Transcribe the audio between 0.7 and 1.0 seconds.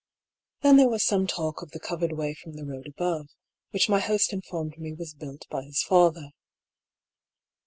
there